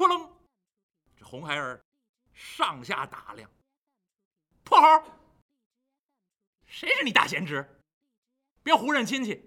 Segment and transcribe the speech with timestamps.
[0.00, 0.26] 扑棱，
[1.14, 1.84] 这红孩儿
[2.32, 3.50] 上下打量，
[4.64, 5.04] 破猴，
[6.64, 7.68] 谁是你大贤侄？
[8.62, 9.46] 别胡认亲戚。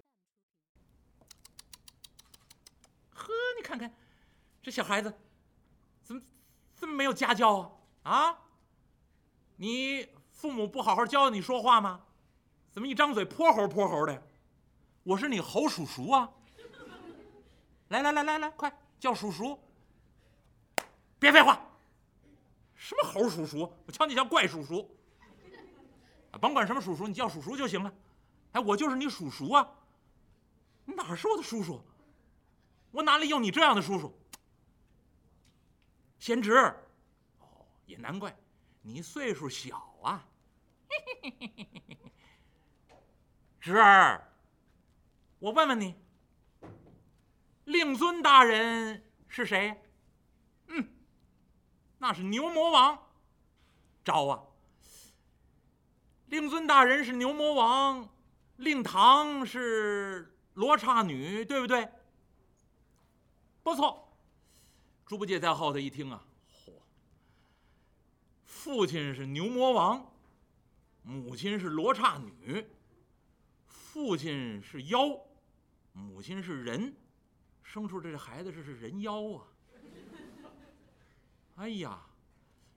[3.10, 3.92] 呵，你看看
[4.62, 5.12] 这小孩子，
[6.04, 6.22] 怎么
[6.76, 8.12] 这么没有家教啊？
[8.12, 8.38] 啊？
[9.56, 12.06] 你父母不好好教你说话吗？
[12.70, 14.24] 怎么一张嘴泼猴泼猴的？
[15.02, 16.32] 我是你猴叔叔啊！
[17.90, 19.58] 来来来来来，快叫叔叔！
[21.24, 21.58] 别废话，
[22.74, 23.72] 什么猴叔叔？
[23.86, 24.94] 我瞧你像怪叔叔。
[26.38, 27.90] 甭管什么叔叔，你叫叔叔就行了。
[28.52, 29.66] 哎，我就是你叔叔啊！
[30.84, 31.82] 你哪是我的叔叔？
[32.90, 34.12] 我哪里有你这样的叔叔？
[36.18, 36.52] 贤侄，
[37.38, 38.36] 哦，也难怪，
[38.82, 40.28] 你岁数小啊。
[43.58, 44.30] 侄儿，
[45.38, 45.94] 我问问你，
[47.64, 49.80] 令尊大人是谁？
[50.66, 50.86] 嗯，
[52.04, 52.98] 那是牛魔王。
[54.04, 54.44] 招啊！
[56.26, 58.06] 令尊大人是牛魔王，
[58.56, 61.88] 令堂是罗刹女，对不对？
[63.62, 64.14] 不错。
[65.06, 66.72] 猪八戒在后头一听啊，嚯！
[68.44, 70.12] 父亲是牛魔王，
[71.04, 72.66] 母亲是罗刹女。
[73.66, 75.08] 父亲是妖，
[75.94, 76.94] 母亲是人，
[77.62, 79.46] 生出这孩子这是人妖啊！
[81.56, 82.00] 哎呀，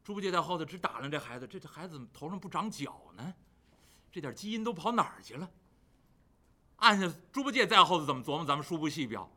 [0.04, 3.34] 猪八戒在后头只打量这孩子，这这孩子怎么头上不长角呢？
[4.12, 5.50] 这点基因都跑哪儿去了？
[6.78, 9.30] 按下猪八戒在后头怎么琢磨，咱们书不细表。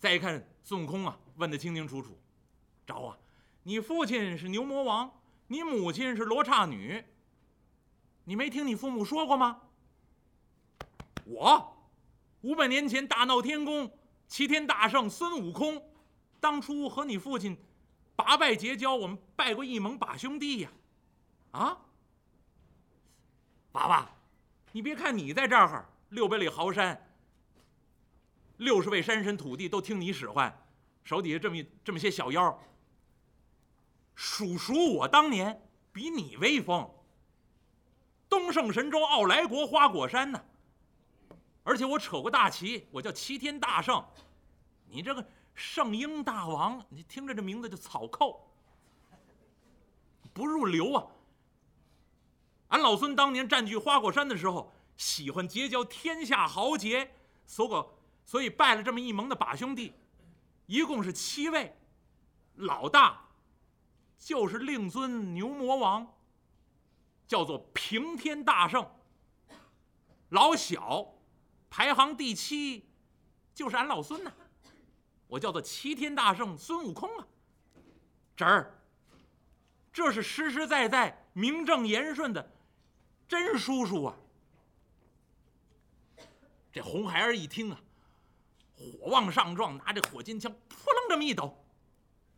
[0.00, 2.18] 再一看孙悟空啊，问得清清楚楚
[2.86, 3.18] ：“着啊，
[3.62, 5.10] 你父亲是牛魔王，
[5.46, 7.04] 你母亲是罗刹女，
[8.24, 9.60] 你没听你父母说过吗？”
[11.24, 11.76] 我
[12.42, 13.90] 五百年前大闹天宫，
[14.26, 15.82] 齐天大圣孙悟空，
[16.40, 17.56] 当初和你父亲
[18.18, 20.70] 八拜结交，我们拜过一盟把兄弟呀！
[21.52, 21.78] 啊，
[23.72, 24.10] 娃娃，
[24.72, 27.00] 你别看你在这儿六百里豪山，
[28.56, 30.52] 六十位山神土地都听你使唤，
[31.04, 32.60] 手底下这么这么些小妖，
[34.16, 35.62] 数数我当年
[35.92, 36.90] 比你威风，
[38.28, 40.44] 东胜神州傲来国花果山呢。
[41.62, 44.04] 而且我扯过大旗，我叫齐天大圣，
[44.88, 45.24] 你这个
[45.58, 48.48] 圣婴大王，你听着这名字就草寇，
[50.32, 51.04] 不入流啊！
[52.68, 57.12] 俺老孙当年占据花果山的时候，喜欢结交天下豪杰，
[57.44, 57.84] 所以
[58.24, 59.92] 所以拜了这么一盟的把兄弟，
[60.66, 61.76] 一共是七位，
[62.54, 63.28] 老大
[64.16, 66.14] 就是令尊牛魔王，
[67.26, 68.88] 叫做平天大圣，
[70.28, 71.14] 老小。
[71.70, 72.88] 排行第七，
[73.54, 74.32] 就是俺老孙呐，
[75.28, 77.26] 我叫做齐天大圣孙悟空啊。
[78.36, 78.82] 侄儿，
[79.92, 82.52] 这是实实在在、名正言顺的
[83.28, 84.16] 真叔叔啊。
[86.72, 87.80] 这红孩儿一听啊，
[88.76, 91.64] 火往上撞，拿着火尖枪扑棱这么一抖，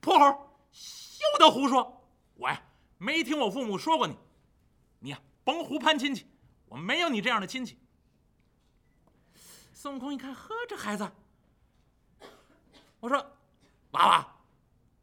[0.00, 2.08] 泼猴，休得胡说！
[2.36, 2.62] 我呀，
[2.96, 4.16] 没听我父母说过你，
[5.00, 6.26] 你呀，甭胡攀亲戚，
[6.66, 7.76] 我没有你这样的亲戚。
[9.74, 11.10] 孙悟空一看，呵，这孩子，
[13.00, 13.18] 我说，
[13.92, 14.36] 娃娃，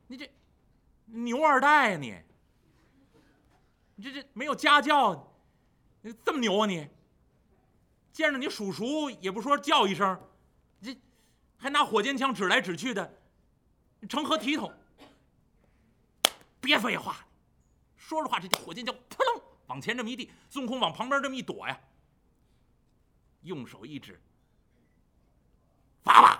[0.07, 0.31] 你这
[1.05, 2.15] 牛二代呀，你，
[3.95, 5.33] 你这这没有家教，
[6.01, 6.87] 你这么牛啊你？
[8.13, 10.19] 见着你叔叔也不说叫一声，
[10.81, 10.97] 这
[11.57, 13.19] 还拿火箭枪指来指去的，
[14.07, 14.71] 成何体统？
[16.59, 17.25] 别废话，
[17.95, 21.79] 说着话，这火箭枪扑棱往前这么一递，孙悟空往旁边这么一躲呀，
[23.41, 24.19] 用手一指。
[26.03, 26.39] 娃娃，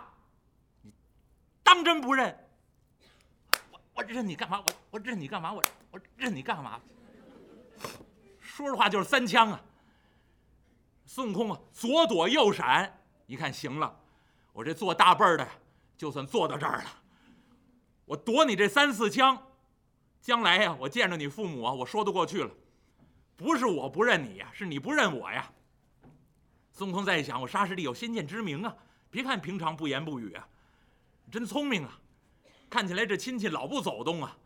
[0.82, 0.92] 你
[1.78, 2.36] 当真不认？
[3.72, 4.64] 我我认你干嘛？
[4.66, 5.54] 我我认你干嘛？
[5.54, 6.82] 我我认你干嘛？
[8.40, 9.62] 说实话就是三枪啊！
[11.06, 13.96] 孙悟空啊，左躲右闪，一看行了，
[14.54, 15.48] 我这做大辈儿的
[15.96, 16.86] 就算做到这儿了。
[18.06, 19.40] 我躲你这三四枪，
[20.20, 22.50] 将来呀，我见着你父母啊，我说得过去了。
[23.36, 25.48] 不是我不认你呀，是你不认我呀。
[26.72, 28.76] 孙悟空再一想，我沙师弟有先见之明啊。
[29.12, 30.48] 别看平常不言不语啊，
[31.32, 32.00] 真聪明啊！
[32.70, 34.38] 看起来这亲戚老不走动啊，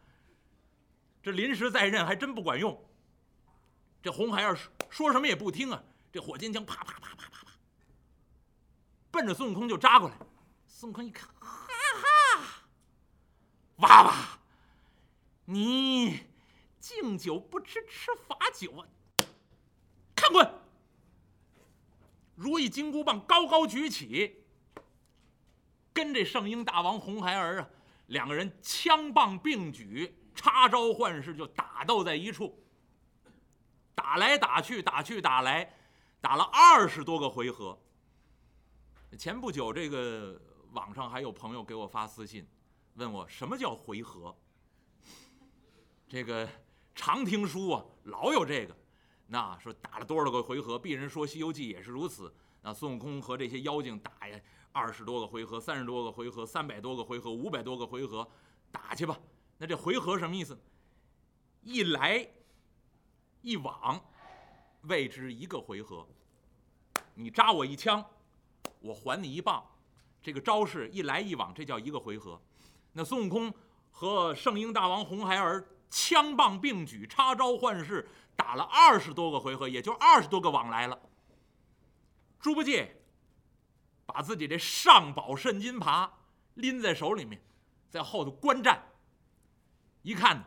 [1.24, 2.80] 这临时在任还真不管用。
[4.02, 4.58] 这红孩儿
[4.90, 7.52] 说什么也不听啊，这火尖枪啪啪啪啪啪啪，
[9.10, 10.16] 奔着孙悟空就扎过来。
[10.68, 11.68] 孙悟空一看，哈
[12.38, 12.44] 哈，
[13.78, 14.40] 娃娃，
[15.46, 16.26] 你
[16.80, 18.88] 敬酒不吃吃罚酒啊！
[20.16, 20.52] 看棍，
[22.36, 24.41] 如意金箍棒高高举起。
[25.94, 27.70] 跟这圣婴大王红孩儿啊，
[28.08, 32.58] 两个人枪棒并举，插招换式，就打斗在一处。
[33.94, 35.74] 打来打去，打去打来，
[36.20, 37.78] 打了二十多个回合。
[39.18, 40.42] 前不久，这个
[40.72, 42.48] 网上还有朋友给我发私信，
[42.96, 44.36] 问我什么叫回合。
[46.08, 46.48] 这个
[46.96, 48.76] 常听书啊，老有这个，
[49.28, 50.80] 那说打了多少个回合？
[50.80, 52.34] 鄙人说《西游记》也是如此。
[52.62, 54.40] 那孙悟空和这些妖精打呀，
[54.72, 58.28] 二十多个回合，三十多个回合，三百多个回合，五百多个回合，
[58.72, 59.18] 打去吧。
[59.58, 60.58] 那这回合什么意思？
[61.62, 62.28] 一来
[63.42, 64.04] 一往，
[64.84, 66.08] 谓之一个回合。
[67.14, 68.04] 你扎我一枪，
[68.80, 69.64] 我还你一棒，
[70.22, 72.42] 这个招式一来一往，这叫一个回合。
[72.94, 73.54] 那孙悟空
[73.92, 80.98] 和圣婴大王红孩儿枪棒并举，插招换式，打了二十多个回合，也就二十多个往来了。
[82.40, 83.01] 猪八戒
[84.12, 86.10] 把自己这上宝肾金耙
[86.56, 87.42] 拎在手里面，
[87.90, 88.84] 在后头观战。
[90.02, 90.44] 一看，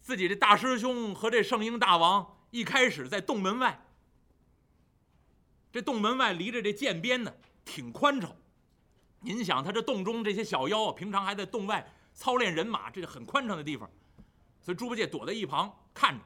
[0.00, 3.84] 自己这大师兄和这圣婴大王一开始在洞门外，
[5.70, 7.34] 这洞门外离着这涧边呢，
[7.64, 8.34] 挺宽敞。
[9.20, 13.90] 您想，他这洞中这些小妖啊，平常还在洞外操练人马，这是很宽敞的地方。
[14.60, 16.24] 所以猪八戒躲在一旁看着，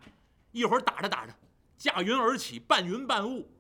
[0.53, 1.35] 一会儿打着打着，
[1.77, 3.51] 驾云而起，半云半雾。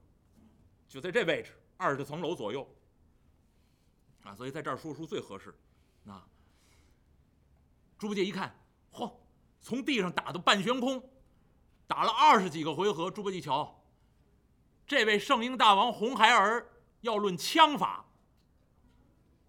[0.89, 2.67] 就在这位置，二十层楼左右，
[4.23, 5.55] 啊，所以在这儿说书最合适。
[6.06, 6.26] 啊，
[7.99, 8.58] 猪八戒一看，
[8.93, 9.12] 嚯，
[9.61, 11.02] 从地上打到半悬空，
[11.87, 13.11] 打了二十几个回合。
[13.11, 13.82] 猪八戒瞧，
[14.87, 16.70] 这位圣婴大王红孩儿
[17.00, 18.05] 要论枪法，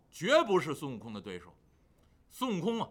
[0.09, 1.55] 绝不是孙悟空的对手。
[2.29, 2.89] 孙悟空啊，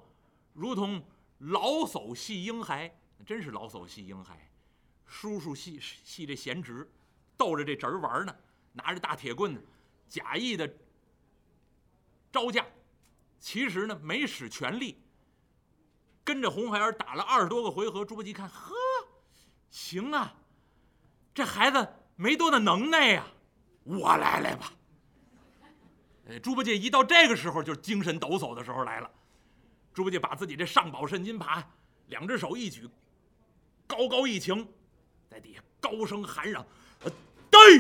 [0.53, 1.05] 如同
[1.39, 4.51] 老叟戏婴孩，真是老叟戏婴孩，
[5.05, 6.91] 叔叔戏戏这闲职。
[7.37, 8.35] 逗着这侄儿玩呢，
[8.77, 9.61] 拿着大铁棍呢，
[10.09, 10.71] 假意的
[12.31, 12.65] 招架，
[13.41, 15.03] 其实呢没使全力。
[16.23, 18.75] 跟着红孩儿打了二十多个回合，猪八戒看，呵，
[19.71, 20.35] 行啊，
[21.33, 23.27] 这孩子没多大能耐呀，
[23.85, 24.73] 我来来吧。
[26.29, 29.11] 哎，猪八戒一到这个时候，就是精神抖擞的时候来了。
[29.95, 31.65] 猪八戒把自己这上宝肾金耙，
[32.09, 32.91] 两只手一举，
[33.87, 34.69] 高高一擎，
[35.31, 36.67] 在底下高声喊嚷。
[37.49, 37.79] 对，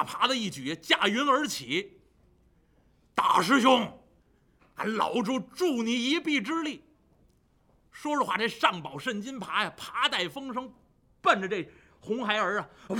[0.00, 2.00] 大耙子一举，驾云而起。
[3.14, 4.00] 大师兄，
[4.76, 6.82] 俺老猪助你一臂之力。
[7.90, 10.72] 说着话，这上宝肾金耙呀，耙带风声，
[11.20, 11.68] 奔着这
[12.00, 12.70] 红孩儿啊，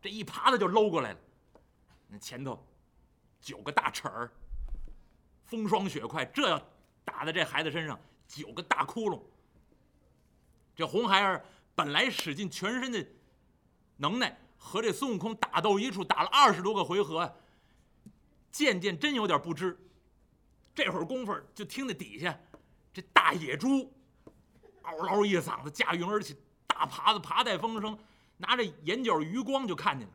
[0.00, 1.18] 这一耙子就搂过来了。
[2.06, 2.64] 那前头
[3.40, 4.30] 九个大齿儿，
[5.44, 6.62] 风霜雪快，这要
[7.04, 7.98] 打在这孩子身上，
[8.28, 9.20] 九个大窟窿。
[10.76, 11.44] 这红孩儿。
[11.76, 13.04] 本来使尽全身的
[13.96, 17.30] 能耐和这孙悟空打斗一处，打了二十多个回合，
[18.50, 19.78] 渐渐真有点不知。
[20.74, 22.36] 这会儿功夫，就听那底下
[22.92, 23.92] 这大野猪
[24.82, 26.34] 嗷嗷一嗓子，驾云而起，
[26.66, 27.96] 大耙子耙带风声，
[28.38, 30.14] 拿着眼角余光就看见了，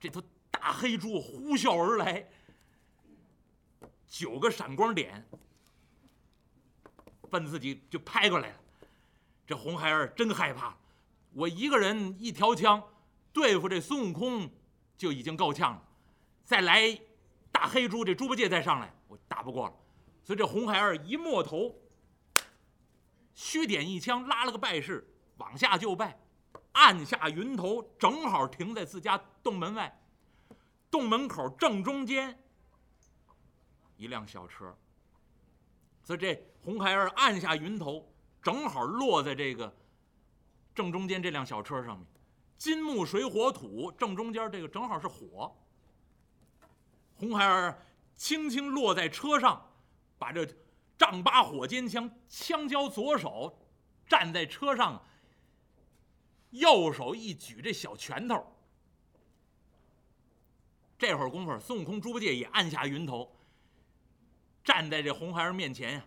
[0.00, 2.26] 这头大黑猪呼啸而来，
[4.08, 5.24] 九个闪光点
[7.30, 8.56] 奔自己就拍过来了。
[9.46, 10.74] 这红孩儿真害怕。
[11.34, 12.82] 我一个人一条枪
[13.32, 14.50] 对付这孙悟空
[14.96, 15.82] 就已经够呛了，
[16.44, 16.98] 再来
[17.50, 19.74] 大黑猪，这猪八戒再上来，我打不过了。
[20.22, 21.74] 所以这红孩儿一摸头，
[23.34, 26.20] 虚点一枪，拉了个拜式，往下就拜，
[26.72, 29.98] 按下云头，正好停在自家洞门外。
[30.90, 32.38] 洞门口正中间
[33.96, 34.76] 一辆小车，
[36.02, 39.74] 所以这红孩儿按下云头，正好落在这个。
[40.74, 42.06] 正中间这辆小车上面，
[42.62, 45.52] 金木水火土，正中间这个正好是火。
[47.16, 47.82] 红孩儿
[48.14, 49.68] 轻轻落在车上，
[50.16, 50.46] 把这
[50.96, 53.52] 丈八火尖枪枪交左手，
[54.06, 55.02] 站在车上，
[56.50, 58.46] 右手一举这小拳头。
[60.96, 63.36] 这会儿功夫，孙悟空、猪八戒也按下云头，
[64.62, 66.06] 站在这红孩儿面前呀。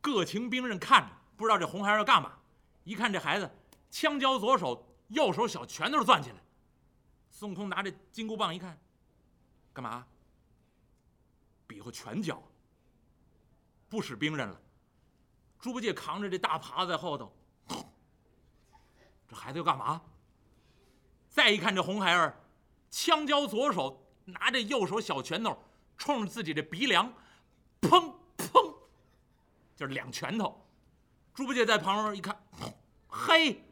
[0.00, 2.38] 各情兵刃看着，不知道这红孩儿要干嘛。
[2.84, 3.50] 一看这孩子，
[3.90, 6.36] 枪交左手，右手小拳头攥起来。
[7.30, 8.78] 孙悟空拿着金箍棒一看，
[9.72, 10.06] 干嘛？
[11.66, 12.42] 比划拳脚，
[13.88, 14.60] 不使兵刃了。
[15.58, 17.32] 猪八戒扛着这大耙子在后头，
[19.28, 20.02] 这孩子要干嘛？
[21.28, 22.34] 再一看这红孩儿，
[22.90, 25.56] 枪交左手，拿着右手小拳头
[25.96, 27.12] 冲着自己的鼻梁，
[27.80, 28.74] 砰砰，
[29.76, 30.66] 就是两拳头。
[31.32, 32.36] 猪八戒在旁边一看，
[33.06, 33.62] 嘿，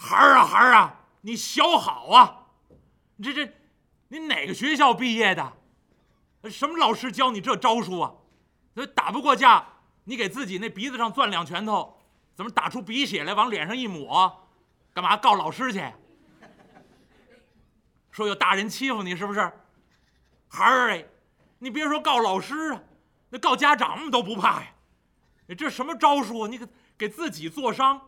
[0.00, 2.46] 孩儿啊孩儿啊，你小好啊！
[3.16, 3.52] 你这这，
[4.06, 5.52] 你哪个学校毕业的？
[6.48, 8.14] 什么老师教你这招数啊？
[8.74, 9.66] 所以打不过架，
[10.04, 11.98] 你给自己那鼻子上攥两拳头，
[12.36, 14.48] 怎么打出鼻血来，往脸上一抹，
[14.94, 15.84] 干嘛告老师去？
[18.12, 19.52] 说有大人欺负你是不是？
[20.46, 21.04] 孩儿哎，
[21.58, 22.80] 你别说告老师啊，
[23.30, 24.68] 那告家长们都不怕呀。
[25.56, 26.48] 这什么招数啊？
[26.48, 28.00] 你给给自己做伤。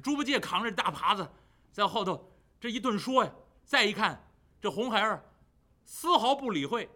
[0.00, 1.28] 猪八戒扛着大耙子
[1.72, 3.32] 在后头这一顿说呀，
[3.64, 4.22] 再一看
[4.60, 5.24] 这红孩儿
[5.84, 6.88] 丝毫不理会，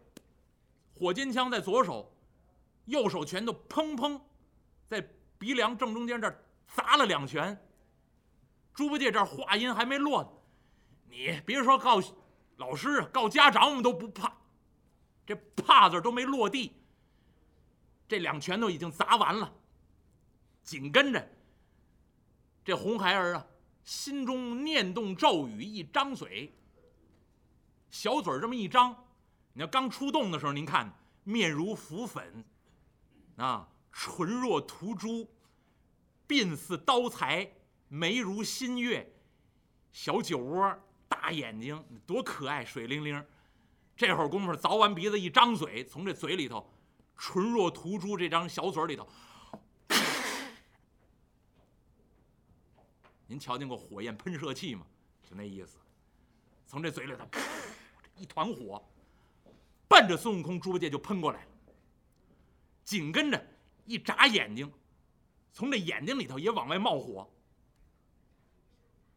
[0.95, 2.13] 火尖枪在左手，
[2.87, 4.21] 右手拳头砰砰
[4.87, 5.01] 在
[5.39, 7.57] 鼻梁正中间这儿砸了两拳。
[8.75, 10.31] 猪八戒这话音还没落呢，
[11.09, 12.01] 你别说告
[12.57, 14.33] 老师，告家长我们都不怕，
[15.27, 16.73] 这怕字都没落地，
[18.09, 19.53] 这两拳头已经砸完了，
[20.63, 21.29] 紧跟着。
[22.71, 23.45] 这红孩儿啊，
[23.83, 26.55] 心中念动咒语，一张嘴，
[27.91, 28.95] 小嘴这么一张，
[29.55, 30.89] 你要刚出洞的时候，您看
[31.25, 32.45] 面如浮粉，
[33.35, 35.29] 啊，唇若涂朱，
[36.29, 37.51] 鬓似刀裁，
[37.89, 39.13] 眉如新月，
[39.91, 40.73] 小酒窝，
[41.09, 43.27] 大眼睛，多可爱，水灵灵。
[43.97, 46.73] 这会儿功夫，凿完鼻子，一张嘴，从这嘴里头，
[47.19, 49.09] 唇若涂朱这张小嘴里头。
[53.31, 54.85] 您瞧见过火焰喷射器吗？
[55.23, 55.79] 就那意思，
[56.67, 57.41] 从这嘴里头，噗，
[58.17, 58.85] 一团火，
[59.87, 61.47] 奔着孙悟空、猪八戒就喷过来。
[62.83, 63.41] 紧跟着
[63.85, 64.69] 一眨眼睛，
[65.53, 67.31] 从这眼睛里头也往外冒火。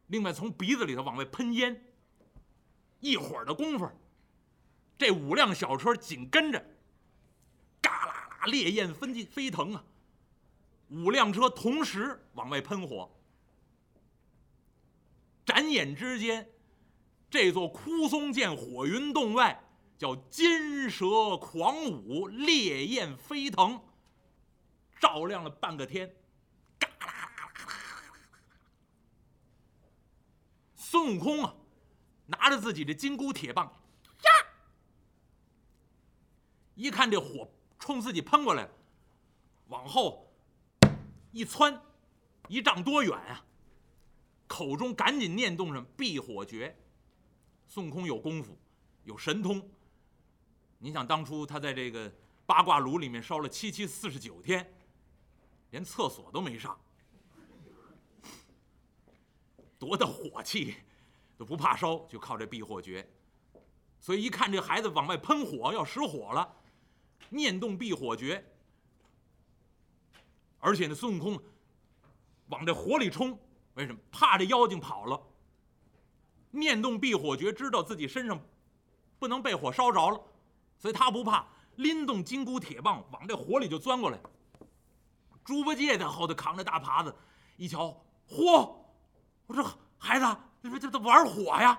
[0.06, 1.84] 另外从鼻子里头往外喷烟。
[3.00, 3.90] 一会儿的功夫，
[4.96, 6.64] 这五辆小车紧跟着，
[7.82, 9.84] 嘎啦啦，烈焰飞飞腾啊！
[10.90, 13.10] 五辆车同时往外喷火。
[15.44, 16.50] 眨眼之间，
[17.30, 19.62] 这座枯松涧火云洞外
[19.98, 23.82] 叫金蛇狂舞，烈焰飞腾，
[25.00, 26.14] 照亮了半个天。
[26.78, 27.72] 嘎啦啦啦啦！
[30.74, 31.54] 孙悟空啊，
[32.26, 34.30] 拿着自己的金箍铁棒，呀，
[36.74, 38.70] 一看这火冲自己喷过来了，
[39.66, 40.32] 往后
[41.32, 41.82] 一窜，
[42.48, 43.44] 一丈多远啊！
[44.54, 46.78] 口中赶紧念动上避火诀。
[47.66, 48.56] 孙悟空有功夫，
[49.02, 49.68] 有神通。
[50.78, 52.12] 你想当初他在这个
[52.46, 54.72] 八卦炉里面烧了七七四十九天，
[55.70, 56.78] 连厕所都没上，
[59.76, 60.76] 多大火气
[61.36, 63.04] 都不怕烧，就靠这避火诀。
[63.98, 66.56] 所以一看这孩子往外喷火，要失火了，
[67.30, 68.52] 念动避火诀。
[70.60, 71.42] 而且呢，孙悟空
[72.50, 73.36] 往这火里冲。
[73.74, 75.20] 为什么怕这妖精跑了？
[76.50, 78.40] 念动避火诀，知道自己身上
[79.18, 80.20] 不能被火烧着了，
[80.78, 81.44] 所以他不怕，
[81.76, 84.18] 拎动金箍铁棒往这火里就钻过来。
[85.44, 87.14] 猪八戒在后头扛着大耙子，
[87.56, 88.72] 一瞧，嚯！
[89.46, 90.24] 我说孩子，
[90.62, 91.76] 这这这玩火呀？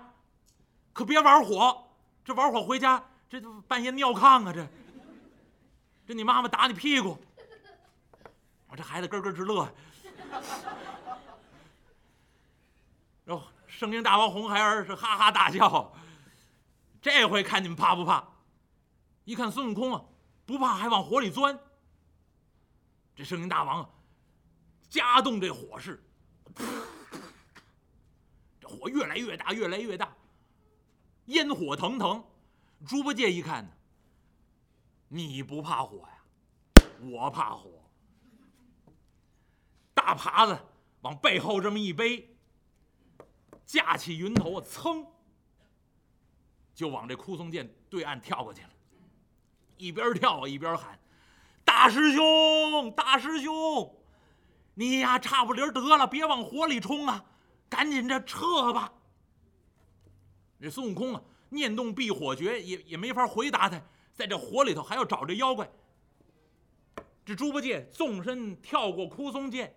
[0.92, 1.88] 可别玩火，
[2.24, 4.54] 这玩火回家这半夜尿炕啊！
[4.54, 4.68] 这
[6.06, 7.18] 这你妈妈打你屁股。
[8.68, 9.74] 我这孩子咯咯直乐。
[13.26, 15.94] 哟，圣婴大王红孩儿是哈哈大笑。
[17.02, 18.24] 这回看你们怕不怕？
[19.24, 20.04] 一看孙悟空啊，
[20.46, 21.60] 不怕还往火里钻。
[23.16, 23.90] 这圣婴大王啊，
[24.90, 26.04] 加动这火势，
[28.60, 30.16] 这火越来越大，越来越大，
[31.26, 32.24] 烟火腾腾。
[32.86, 33.72] 猪八戒一看呢，
[35.08, 36.86] 你不怕火呀？
[37.00, 37.72] 我怕火。
[39.96, 40.60] 大耙子
[41.02, 42.35] 往背后这么一背。
[43.66, 45.06] 架起云头啊，噌，
[46.74, 48.70] 就往这枯松涧对岸跳过去了。
[49.78, 50.98] 一边跳啊一边喊
[51.66, 53.96] ：“大师兄，大师兄，
[54.74, 57.26] 你呀差不离得了，别往火里冲啊，
[57.68, 58.94] 赶紧这撤吧。”
[60.62, 63.82] 这孙悟空啊，念动避火诀，也也没法回答他，
[64.14, 65.70] 在这火里头还要找这妖怪。
[67.26, 69.76] 这猪八戒纵身跳过枯松涧，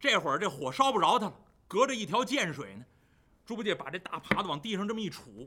[0.00, 2.84] 这会儿这火烧不着他了，隔着一条涧水呢。
[3.44, 5.46] 猪八戒把这大耙子往地上这么一杵，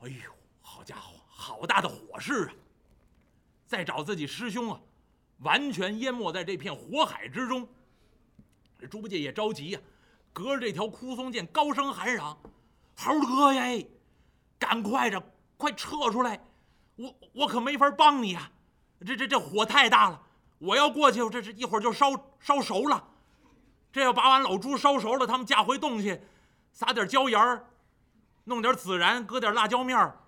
[0.00, 2.54] 哎呦，好家伙，好大的火势啊！
[3.66, 4.80] 再找自己师兄啊，
[5.40, 7.68] 完全淹没在这片火海之中。
[8.78, 9.80] 这猪八戒也着急呀，
[10.32, 12.38] 隔着这条枯松涧高声喊嚷
[12.94, 13.84] ：“猴哥呀，
[14.56, 15.20] 赶快着，
[15.56, 16.40] 快撤出来！
[16.94, 18.52] 我我可没法帮你呀，
[19.04, 20.22] 这这这火太大了，
[20.58, 23.04] 我要过去，这这一会儿就烧烧熟了。”
[23.92, 26.20] 这要把俺老猪烧熟了，他们架回洞去，
[26.72, 27.64] 撒点椒盐儿，
[28.44, 30.18] 弄点孜然，搁点辣椒面儿，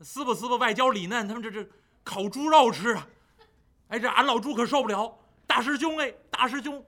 [0.00, 1.68] 撕吧撕吧外焦里嫩，他们这这
[2.04, 3.06] 烤猪肉吃啊！
[3.88, 5.18] 哎，这俺老猪可受不了。
[5.46, 6.84] 大师兄哎，大师兄，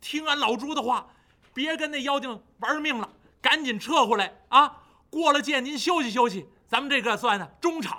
[0.00, 1.06] 听俺老猪的话，
[1.54, 3.08] 别跟那妖精玩命了，
[3.40, 4.78] 赶紧撤回来啊！
[5.10, 7.98] 过了界您休息休息，咱们这个算呢中场。